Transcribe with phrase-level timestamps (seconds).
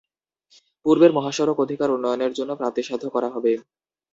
[0.85, 3.51] পূর্বের মহাসড়ক অধিকার উন্নয়নের জন্য প্রাপ্তিসাধ্য করা হবে।